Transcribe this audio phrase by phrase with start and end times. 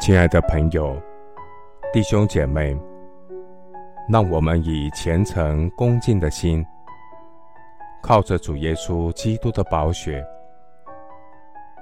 [0.00, 0.98] 亲爱的朋友、
[1.92, 2.74] 弟兄姐妹，
[4.08, 6.64] 让我们以虔诚恭敬的心，
[8.02, 10.26] 靠着主耶稣基督的宝血，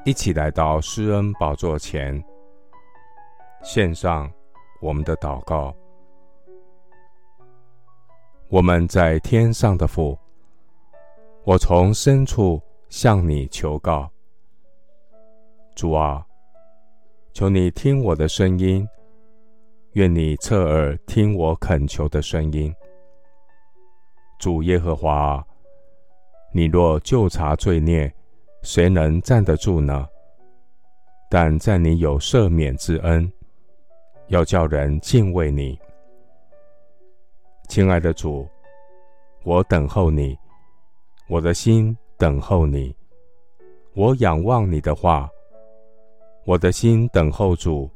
[0.04, 2.20] 一起来到施恩宝座前，
[3.62, 4.28] 献上
[4.80, 5.72] 我们的祷告。
[8.48, 10.18] 我们在天上的父，
[11.44, 14.10] 我从深处向你求告，
[15.76, 16.24] 主啊。
[17.38, 18.84] 求你听我的声音，
[19.92, 22.74] 愿你侧耳听我恳求的声音。
[24.40, 25.46] 主耶和华，
[26.52, 28.12] 你若就察罪孽，
[28.62, 30.04] 谁能站得住呢？
[31.30, 33.32] 但在你有赦免之恩，
[34.26, 35.78] 要叫人敬畏你。
[37.68, 38.48] 亲爱的主，
[39.44, 40.36] 我等候你，
[41.28, 42.92] 我的心等候你，
[43.94, 45.30] 我仰望你的话。
[46.48, 47.90] 我的心等候主，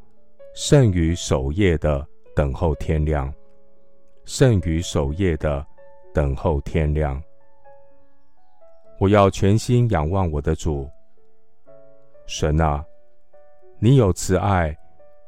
[0.54, 3.32] 胜于守夜的等候天亮，
[4.26, 5.66] 胜于守夜的
[6.12, 7.18] 等候天亮。
[8.98, 10.86] 我要全心仰望我的主。
[12.26, 12.84] 神啊，
[13.78, 14.76] 你有慈爱，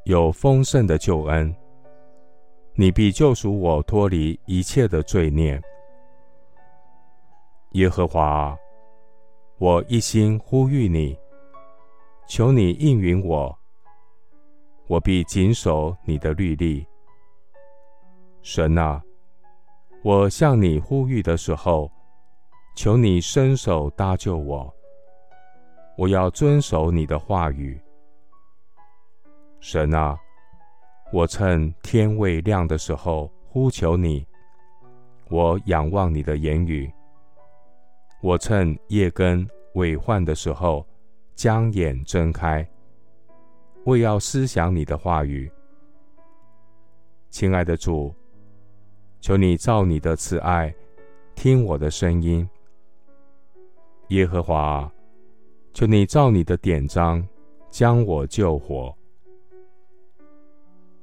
[0.05, 1.50] 有丰盛的救恩，
[2.75, 5.58] 你必救赎我脱离一切的罪孽。
[7.70, 8.55] 耶和华，
[9.56, 11.19] 我一心呼吁你。
[12.27, 13.56] 求你应允我，
[14.86, 16.86] 我必谨守你的律例。
[18.42, 19.03] 神啊，
[20.03, 21.91] 我向你呼吁的时候，
[22.75, 24.75] 求你伸手搭救我。
[25.97, 27.80] 我要遵守你的话语。
[29.61, 30.19] 神啊，
[31.12, 34.27] 我趁天未亮的时候呼求你，
[35.28, 36.91] 我仰望你的言语。
[38.22, 40.86] 我趁夜更未换的时候。
[41.34, 42.66] 将眼睁开，
[43.86, 45.50] 为要思想你的话语。
[47.28, 48.14] 亲爱的主，
[49.20, 50.72] 求你照你的慈爱
[51.34, 52.48] 听我的声音。
[54.08, 54.90] 耶和华，
[55.72, 57.27] 求你照你的典章
[57.68, 58.96] 将我救活。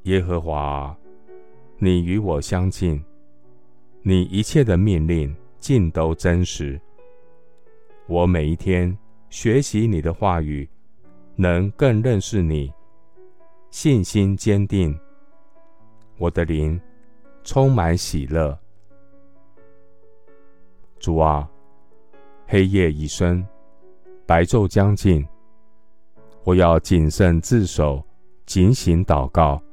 [0.03, 0.97] 耶和华，
[1.77, 3.03] 你与我相近，
[4.01, 6.79] 你一切的命令尽都真实。
[8.07, 8.97] 我每一天。
[9.31, 10.69] 学习你的话语，
[11.37, 12.69] 能更认识你，
[13.69, 14.93] 信心坚定。
[16.17, 16.79] 我的灵
[17.41, 18.55] 充满喜乐。
[20.99, 21.49] 主啊，
[22.45, 23.43] 黑夜已深，
[24.25, 25.25] 白昼将近，
[26.43, 28.03] 我要谨慎自守，
[28.45, 29.63] 警醒祷告，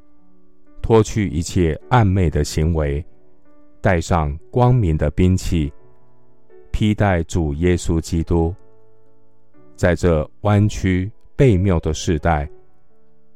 [0.81, 3.05] 脱去一切暗昧的行为，
[3.81, 5.73] 带上光明的兵器，
[6.71, 8.55] 披戴主耶稣基督。
[9.79, 12.51] 在这弯曲悖谬的世代，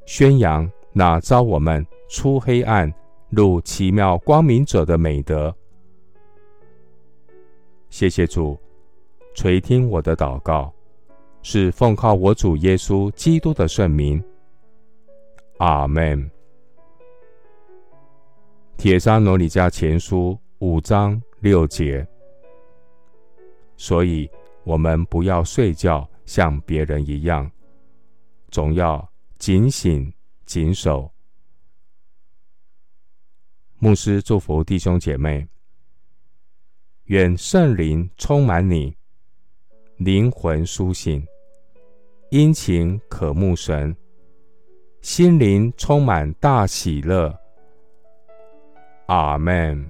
[0.07, 2.93] 宣扬那招我们出黑暗
[3.31, 5.55] 入奇妙光明者的美德。
[7.91, 8.59] 谢谢主，
[9.35, 10.75] 垂听我的祷告，
[11.43, 14.21] 是奉靠我主耶稣基督的圣名。
[15.59, 16.29] 阿门。
[18.77, 22.05] 帖撒罗尼迦前书五章六节，
[23.77, 24.29] 所以
[24.65, 26.05] 我们不要睡觉。
[26.35, 27.53] 像别人一样，
[28.51, 29.07] 总要
[29.39, 30.11] 警醒
[30.47, 31.13] 谨守。
[33.79, 35.47] 牧师祝福弟兄姐妹，
[37.05, 38.97] 愿圣灵充满你，
[39.99, 41.23] 灵魂苏醒，
[42.31, 43.95] 殷勤渴慕神，
[45.03, 47.39] 心灵充满大喜乐。
[49.05, 49.87] 阿门。